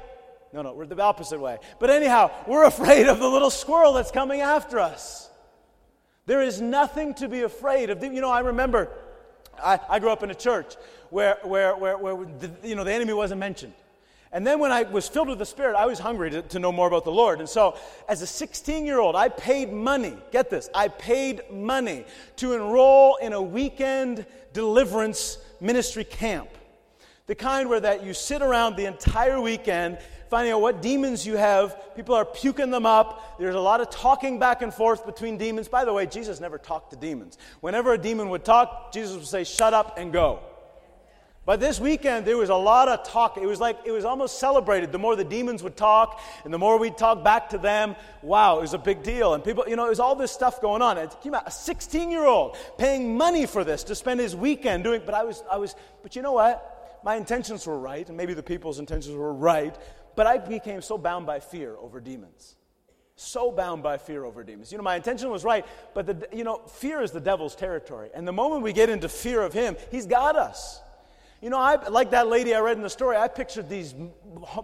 [0.52, 1.58] no, no, we're the opposite way.
[1.78, 5.28] But anyhow, we're afraid of the little squirrel that's coming after us.
[6.26, 8.02] There is nothing to be afraid of.
[8.02, 8.88] You know, I remember
[9.62, 10.76] I, I grew up in a church
[11.10, 13.74] where, where, where, where the, you know, the enemy wasn't mentioned.
[14.32, 16.70] And then when I was filled with the Spirit, I was hungry to, to know
[16.70, 17.40] more about the Lord.
[17.40, 17.76] And so,
[18.08, 20.16] as a 16 year old, I paid money.
[20.30, 22.04] Get this I paid money
[22.36, 26.48] to enroll in a weekend deliverance ministry camp.
[27.26, 29.98] The kind where that you sit around the entire weekend
[30.30, 31.94] finding out what demons you have.
[31.96, 33.36] People are puking them up.
[33.38, 35.66] There's a lot of talking back and forth between demons.
[35.66, 37.36] By the way, Jesus never talked to demons.
[37.60, 40.38] Whenever a demon would talk, Jesus would say, Shut up and go.
[41.46, 43.38] But this weekend, there was a lot of talk.
[43.38, 44.92] It was like, it was almost celebrated.
[44.92, 48.58] The more the demons would talk, and the more we'd talk back to them, wow,
[48.58, 49.32] it was a big deal.
[49.32, 50.98] And people, you know, it was all this stuff going on.
[50.98, 54.84] It came out a 16 year old paying money for this to spend his weekend
[54.84, 57.00] doing, but I was, I was, but you know what?
[57.02, 59.74] My intentions were right, and maybe the people's intentions were right,
[60.16, 62.56] but I became so bound by fear over demons.
[63.16, 64.70] So bound by fear over demons.
[64.70, 68.10] You know, my intention was right, but the, you know, fear is the devil's territory.
[68.14, 70.80] And the moment we get into fear of him, he's got us.
[71.40, 73.94] You know, I, like that lady I read in the story, I pictured these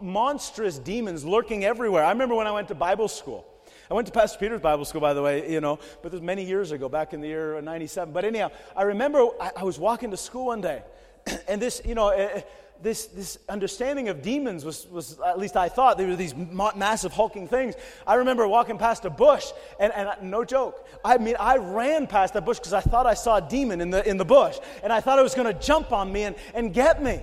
[0.01, 2.05] monstrous demons lurking everywhere.
[2.05, 3.47] I remember when I went to Bible school.
[3.91, 6.23] I went to Pastor Peter's Bible school, by the way, you know, but this was
[6.23, 8.13] many years ago, back in the year 97.
[8.13, 10.83] But anyhow, I remember I, I was walking to school one day,
[11.49, 12.41] and this, you know, eh, eh,
[12.83, 17.13] this, this understanding of demons was, was, at least I thought, they were these massive
[17.13, 17.75] hulking things.
[18.07, 19.47] I remember walking past a bush,
[19.81, 23.15] and, and no joke, I mean, I ran past that bush because I thought I
[23.15, 25.61] saw a demon in the, in the bush, and I thought it was going to
[25.61, 27.21] jump on me and, and get me.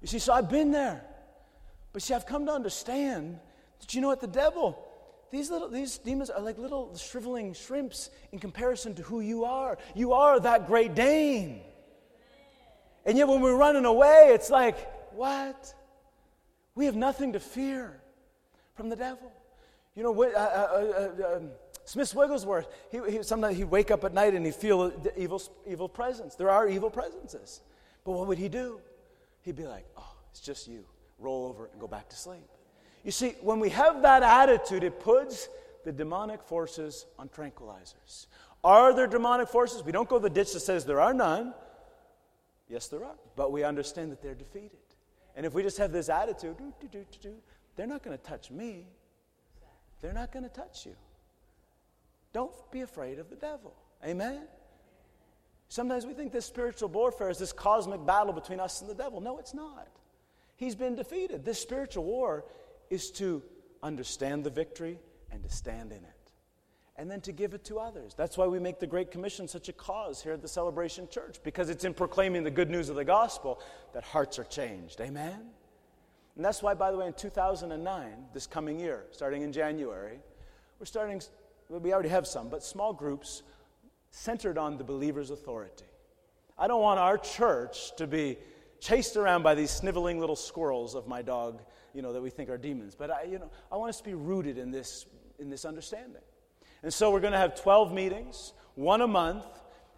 [0.00, 1.04] You see, so I've been there.
[1.92, 3.38] But see, I've come to understand
[3.80, 4.20] that you know what?
[4.20, 4.78] The devil,
[5.30, 9.78] these, little, these demons are like little shriveling shrimps in comparison to who you are.
[9.94, 11.62] You are that great Dane.
[13.06, 14.76] And yet, when we're running away, it's like,
[15.14, 15.74] what?
[16.74, 18.00] We have nothing to fear
[18.74, 19.32] from the devil.
[19.94, 21.50] You know, uh, uh, uh, uh um,
[21.86, 25.88] Smith Wigglesworth, he, he, sometimes he'd wake up at night and he'd feel evil, evil
[25.88, 26.34] presence.
[26.34, 27.60] There are evil presences.
[28.04, 28.80] But what would he do?
[29.42, 30.84] He'd be like, oh, it's just you.
[31.20, 32.46] Roll over and go back to sleep.
[33.04, 35.48] You see, when we have that attitude, it puts
[35.84, 38.26] the demonic forces on tranquilizers.
[38.64, 39.84] Are there demonic forces?
[39.84, 41.54] We don't go the ditch that says there are none.
[42.68, 43.14] Yes, there are.
[43.36, 44.78] But we understand that they're defeated.
[45.36, 47.34] And if we just have this attitude, doo, doo, doo,
[47.76, 48.86] they're not going to touch me.
[50.00, 50.96] They're not going to touch you.
[52.32, 53.74] Don't be afraid of the devil.
[54.04, 54.42] Amen?
[55.68, 59.20] Sometimes we think this spiritual warfare is this cosmic battle between us and the devil.
[59.20, 59.88] No, it's not.
[60.56, 61.44] He's been defeated.
[61.44, 62.44] This spiritual war
[62.88, 63.42] is to
[63.82, 64.98] understand the victory
[65.30, 66.15] and to stand in it
[66.98, 68.14] and then to give it to others.
[68.14, 71.38] That's why we make the Great Commission such a cause here at the Celebration Church,
[71.42, 73.60] because it's in proclaiming the good news of the gospel
[73.92, 75.00] that hearts are changed.
[75.00, 75.40] Amen?
[76.36, 80.18] And that's why, by the way, in 2009, this coming year, starting in January,
[80.78, 81.20] we're starting,
[81.68, 83.42] we already have some, but small groups
[84.10, 85.84] centered on the believer's authority.
[86.58, 88.38] I don't want our church to be
[88.80, 92.48] chased around by these sniveling little squirrels of my dog, you know, that we think
[92.48, 92.94] are demons.
[92.94, 95.06] But I, you know, I want us to be rooted in this,
[95.38, 96.22] in this understanding.
[96.86, 99.44] And so we're going to have 12 meetings, one a month.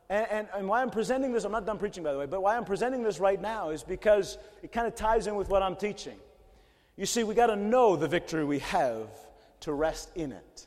[0.08, 2.42] And, and, and, why I'm presenting this, I'm not done preaching by the way, but
[2.42, 5.62] why I'm presenting this right now is because it kind of ties in with what
[5.62, 6.16] I'm teaching.
[6.96, 9.06] You see, we got to know the victory we have
[9.60, 10.66] to rest in it.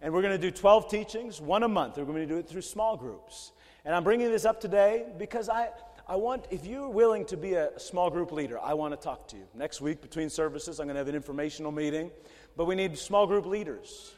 [0.00, 1.98] And we're going to do 12 teachings, one a month.
[1.98, 3.52] We're going to do it through small groups.
[3.84, 5.68] And I'm bringing this up today because I,
[6.08, 9.28] I want, if you're willing to be a small group leader, I want to talk
[9.28, 9.44] to you.
[9.54, 12.10] Next week, between services, I'm going to have an informational meeting.
[12.56, 14.14] But we need small group leaders.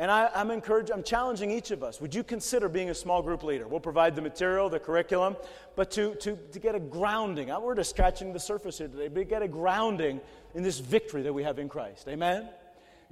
[0.00, 2.00] And I, am encouraging, I'm challenging each of us.
[2.00, 3.68] Would you consider being a small group leader?
[3.68, 5.36] We'll provide the material, the curriculum,
[5.76, 7.48] but to, to, to get a grounding.
[7.48, 10.22] We're just scratching the surface here today, but get a grounding
[10.54, 12.08] in this victory that we have in Christ.
[12.08, 12.48] Amen?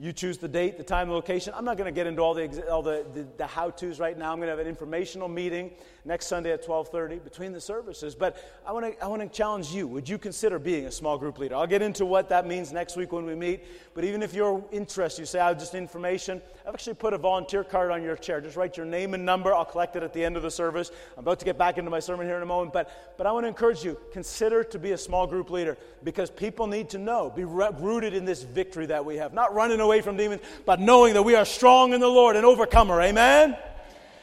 [0.01, 1.53] You choose the date, the time, the location.
[1.57, 4.31] I'm not going to get into all the, all the, the, the how-tos right now.
[4.31, 5.73] I'm going to have an informational meeting
[6.05, 8.15] next Sunday at 12:30 between the services.
[8.15, 9.89] But I want to I want to challenge you.
[9.89, 11.57] Would you consider being a small group leader?
[11.57, 13.65] I'll get into what that means next week when we meet.
[13.95, 16.41] But even if you're interested, you say I have just information.
[16.67, 18.41] I've actually put a volunteer card on your chair.
[18.41, 19.53] Just write your name and number.
[19.53, 20.93] I'll collect it at the end of the service.
[21.17, 22.73] I'm about to get back into my sermon here in a moment.
[22.73, 23.99] But but I want to encourage you.
[24.13, 28.25] Consider to be a small group leader because people need to know, be rooted in
[28.25, 31.45] this victory that we have, not running away from demons, but knowing that we are
[31.45, 33.01] strong in the Lord and overcomer.
[33.01, 33.57] Amen.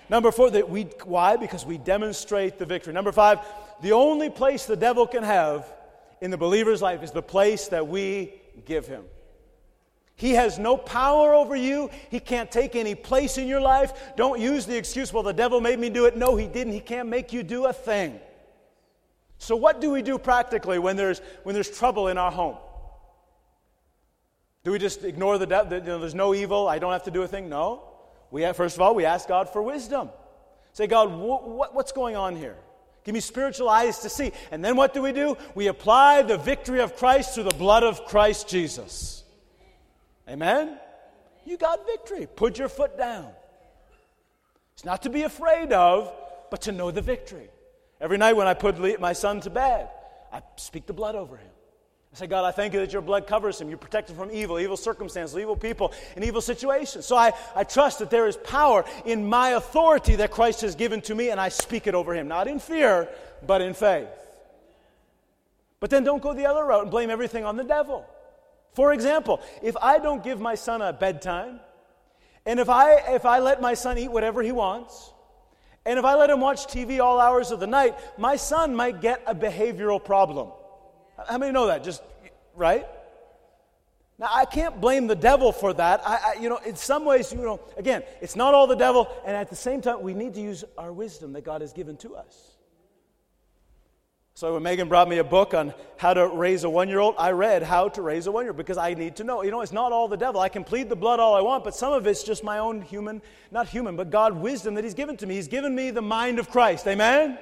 [0.10, 1.36] Number four, that we, why?
[1.36, 2.94] Because we demonstrate the victory.
[2.94, 3.40] Number five,
[3.82, 5.72] the only place the devil can have
[6.22, 8.34] in the believer's life is the place that we
[8.66, 9.04] give him.
[10.16, 11.90] He has no power over you.
[12.10, 13.92] He can't take any place in your life.
[14.16, 16.16] Don't use the excuse, well, the devil made me do it.
[16.16, 16.72] No, he didn't.
[16.72, 18.20] He can't make you do a thing.
[19.40, 22.56] So, what do we do practically when there's, when there's trouble in our home?
[24.66, 25.78] Do we just ignore the devil?
[25.78, 26.68] You know, there's no evil.
[26.68, 27.48] I don't have to do a thing?
[27.50, 27.84] No.
[28.32, 30.10] We have, first of all, we ask God for wisdom.
[30.74, 32.58] Say, God, wh- wh- what's going on here?
[33.04, 34.32] Give me spiritual eyes to see.
[34.50, 35.38] And then what do we do?
[35.54, 39.24] We apply the victory of Christ through the blood of Christ Jesus.
[40.28, 40.80] Amen?
[41.46, 42.28] You got victory.
[42.36, 43.30] Put your foot down.
[44.74, 46.12] It's not to be afraid of,
[46.50, 47.50] but to know the victory.
[48.02, 49.90] Every night when I put my son to bed,
[50.34, 51.52] I speak the blood over him.
[52.16, 53.70] I say, God, I thank you that your blood covers him.
[53.70, 57.06] You protect him from evil, evil circumstances, evil people, and evil situations.
[57.06, 61.02] So I, I trust that there is power in my authority that Christ has given
[61.02, 63.10] to me, and I speak it over him, not in fear,
[63.46, 64.08] but in faith.
[65.82, 68.06] But then don't go the other route and blame everything on the devil.
[68.76, 71.60] For example, if I don't give my son a bedtime,
[72.46, 75.12] and if I, if I let my son eat whatever he wants,
[75.86, 79.02] and if I let him watch TV all hours of the night, my son might
[79.02, 80.52] get a behavioral problem.
[81.28, 81.84] How many know that?
[81.84, 82.02] Just,
[82.56, 82.86] right?
[84.18, 86.02] Now, I can't blame the devil for that.
[86.06, 89.10] I, I, you know, in some ways, you know, again, it's not all the devil,
[89.26, 91.98] and at the same time, we need to use our wisdom that God has given
[91.98, 92.52] to us.
[94.38, 97.64] So when Megan brought me a book on how to raise a one-year-old, I read
[97.64, 99.44] how to raise a one-year-old because I need to know.
[99.44, 100.42] You know, it's not all the devil.
[100.42, 102.82] I can plead the blood all I want, but some of it's just my own
[102.82, 105.36] human, not human, but God wisdom that He's given to me.
[105.36, 106.86] He's given me the mind of Christ.
[106.86, 107.38] Amen.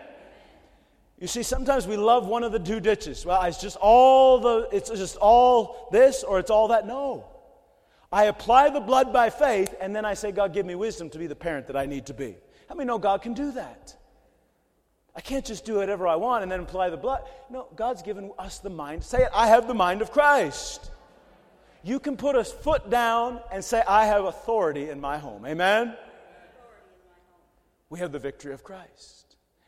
[1.24, 3.26] You see, sometimes we love one of the two ditches.
[3.26, 6.86] Well, it's just all the, it's just all this or it's all that.
[6.86, 7.24] No.
[8.12, 11.18] I apply the blood by faith, and then I say, God, give me wisdom to
[11.18, 12.36] be the parent that I need to be.
[12.68, 13.96] How many know God can do that?
[15.16, 17.22] I can't just do whatever I want and then apply the blood.
[17.50, 19.02] No, God's given us the mind.
[19.02, 20.92] Say it, I have the mind of Christ.
[21.84, 25.46] You can put a foot down and say, I have authority in my home.
[25.46, 25.96] Amen?
[27.90, 29.23] We have the victory of Christ.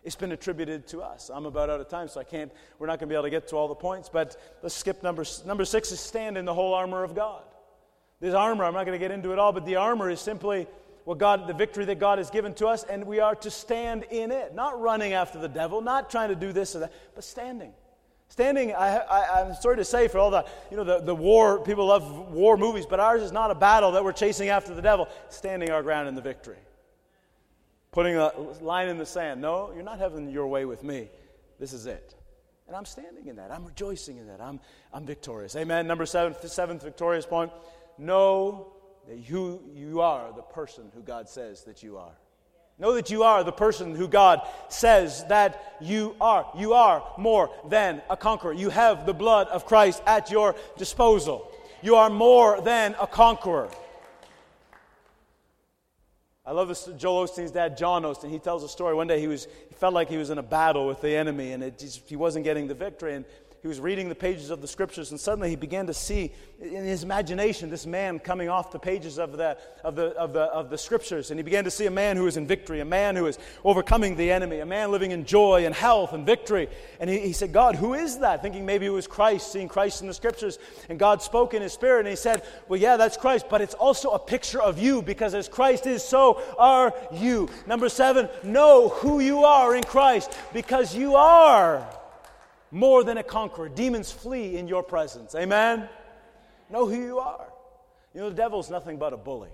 [0.05, 1.31] It's been attributed to us.
[1.33, 3.31] I'm about out of time, so I can't, we're not going to be able to
[3.31, 6.53] get to all the points, but let's skip number, number six is stand in the
[6.53, 7.41] whole armor of God.
[8.19, 10.67] This armor, I'm not going to get into it all, but the armor is simply
[11.05, 14.03] what God, the victory that God has given to us, and we are to stand
[14.11, 17.23] in it, not running after the devil, not trying to do this or that, but
[17.23, 17.73] standing.
[18.27, 21.87] Standing, I, am sorry to say, for all the, you know, the, the war, people
[21.87, 25.07] love war movies, but ours is not a battle that we're chasing after the devil,
[25.29, 26.57] standing our ground in the victory
[27.95, 28.29] putting a
[28.59, 29.41] line in the sand.
[29.41, 31.07] No, you're not having your way with me.
[31.59, 32.13] This is it.
[32.67, 33.51] And I'm standing in that.
[33.51, 34.41] I'm rejoicing in that.
[34.41, 34.59] I'm,
[34.93, 35.55] I'm victorious.
[35.55, 35.87] Amen.
[35.87, 37.51] Number seven, seventh victorious point
[37.97, 38.73] know
[39.07, 42.11] that you, you are the person who God says that you are.
[42.77, 46.45] Know that you are the person who God says that you are.
[46.57, 48.51] You are more than a conqueror.
[48.51, 51.49] You have the blood of Christ at your disposal.
[51.81, 53.69] You are more than a conqueror.
[56.47, 56.87] I love this.
[56.97, 58.29] Joel Osteen's dad, John Osteen.
[58.29, 58.93] He tells a story.
[58.93, 61.53] One day he was he felt like he was in a battle with the enemy,
[61.53, 63.15] and it he wasn't getting the victory.
[63.15, 63.25] And
[63.65, 66.85] he was reading the pages of the scriptures, and suddenly he began to see in
[66.85, 70.69] his imagination this man coming off the pages of the, of the, of the, of
[70.69, 71.31] the scriptures.
[71.31, 73.39] And he began to see a man who was in victory, a man who was
[73.63, 76.69] overcoming the enemy, a man living in joy and health and victory.
[76.99, 78.43] And he, he said, God, who is that?
[78.43, 80.59] Thinking maybe it was Christ, seeing Christ in the scriptures.
[80.87, 83.73] And God spoke in his spirit, and he said, Well, yeah, that's Christ, but it's
[83.73, 87.49] also a picture of you, because as Christ is, so are you.
[87.65, 91.83] Number seven, know who you are in Christ, because you are
[92.75, 93.69] more than a conqueror.
[93.69, 95.33] Demons flee in your presence.
[95.33, 95.87] Amen?
[96.69, 97.47] Know who you are.
[98.13, 99.49] You know, the devil's nothing but a bully.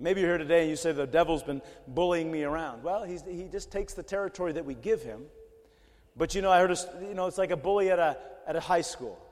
[0.00, 2.82] Maybe you're here today and you say, the devil's been bullying me around.
[2.82, 5.22] Well, he just takes the territory that we give him.
[6.16, 8.56] But you know, I heard, a, you know, it's like a bully at a, at
[8.56, 9.24] a high school.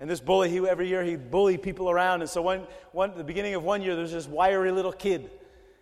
[0.00, 2.22] And this bully, he, every year he'd bully people around.
[2.22, 5.30] And so one, one, the beginning of one year, there's this wiry little kid.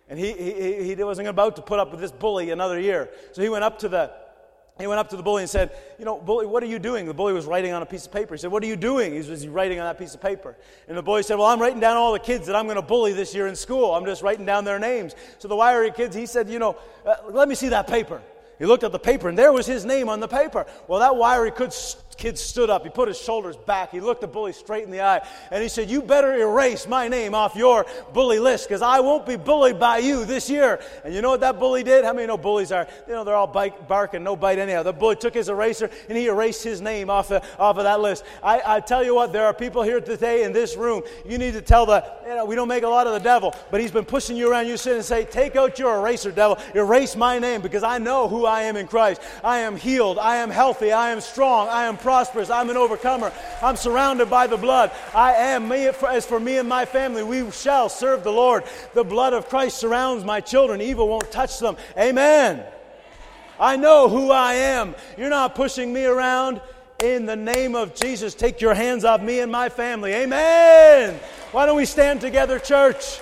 [0.07, 3.09] And he, he, he wasn't about to put up with this bully another year.
[3.31, 4.11] So he went up to the,
[4.79, 7.05] he went up to the bully and said, You know, bully, what are you doing?
[7.05, 8.35] The bully was writing on a piece of paper.
[8.35, 9.11] He said, What are you doing?
[9.11, 10.55] He was writing on that piece of paper.
[10.87, 12.81] And the bully said, Well, I'm writing down all the kids that I'm going to
[12.81, 13.93] bully this year in school.
[13.95, 15.15] I'm just writing down their names.
[15.39, 18.21] So the wiry kids, he said, You know, uh, let me see that paper.
[18.59, 20.65] He looked at the paper, and there was his name on the paper.
[20.87, 21.73] Well, that wiry kid
[22.17, 22.83] kid stood up.
[22.83, 23.91] He put his shoulders back.
[23.91, 25.25] He looked the bully straight in the eye.
[25.51, 29.25] And he said, You better erase my name off your bully list because I won't
[29.25, 30.79] be bullied by you this year.
[31.03, 32.03] And you know what that bully did?
[32.03, 32.87] How many know bullies are?
[33.07, 34.83] You know, they're all bite, barking, no bite anyhow.
[34.83, 38.01] The bully took his eraser and he erased his name off of, off of that
[38.01, 38.23] list.
[38.43, 41.03] I, I tell you what, there are people here today in this room.
[41.25, 43.53] You need to tell the, you know, we don't make a lot of the devil,
[43.71, 44.67] but he's been pushing you around.
[44.67, 46.57] You sit and say, Take out your eraser, devil.
[46.73, 49.21] Erase my name because I know who I am in Christ.
[49.43, 50.17] I am healed.
[50.17, 50.91] I am healthy.
[50.91, 51.67] I am strong.
[51.67, 52.49] I am prosperous.
[52.49, 53.33] I'm an overcomer.
[53.61, 54.93] I'm surrounded by the blood.
[55.13, 55.67] I am.
[55.67, 58.63] Me, as for me and my family, we shall serve the Lord.
[58.93, 60.79] The blood of Christ surrounds my children.
[60.79, 61.75] Evil won't touch them.
[61.97, 62.63] Amen.
[63.59, 64.95] I know who I am.
[65.17, 66.61] You're not pushing me around.
[67.03, 70.13] In the name of Jesus, take your hands off me and my family.
[70.13, 71.19] Amen.
[71.51, 73.19] Why don't we stand together, church?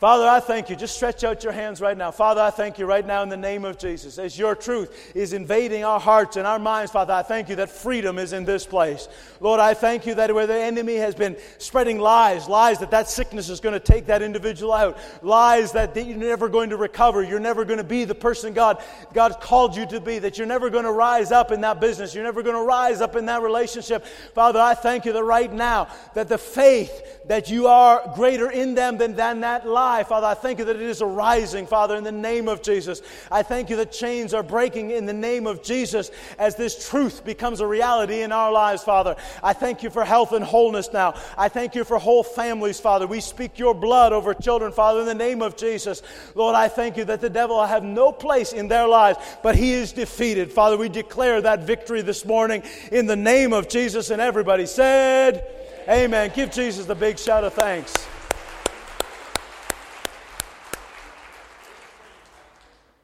[0.00, 0.76] Father, I thank you.
[0.76, 2.10] Just stretch out your hands right now.
[2.10, 4.16] Father, I thank you right now in the name of Jesus.
[4.16, 7.68] As your truth is invading our hearts and our minds, Father, I thank you that
[7.68, 9.08] freedom is in this place.
[9.40, 13.10] Lord, I thank you that where the enemy has been spreading lies, lies that that
[13.10, 17.22] sickness is going to take that individual out, lies that you're never going to recover,
[17.22, 18.82] you're never going to be the person God,
[19.12, 22.14] God called you to be, that you're never going to rise up in that business,
[22.14, 24.06] you're never going to rise up in that relationship.
[24.34, 28.74] Father, I thank you that right now, that the faith that you are greater in
[28.74, 32.04] them than, than that lie Father, I thank you that it is arising, Father, in
[32.04, 33.02] the name of Jesus.
[33.30, 37.24] I thank you that chains are breaking in the name of Jesus as this truth
[37.24, 39.16] becomes a reality in our lives, Father.
[39.42, 41.14] I thank you for health and wholeness now.
[41.36, 43.06] I thank you for whole families, Father.
[43.06, 46.02] We speak your blood over children, Father, in the name of Jesus.
[46.34, 49.56] Lord, I thank you that the devil will have no place in their lives, but
[49.56, 50.52] he is defeated.
[50.52, 52.62] Father, we declare that victory this morning
[52.92, 54.10] in the name of Jesus.
[54.10, 55.44] And everybody said,
[55.88, 56.30] Amen.
[56.34, 57.92] Give Jesus the big shout of thanks.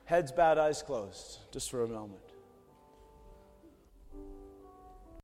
[0.07, 2.26] Heads bowed, eyes closed, just for a moment.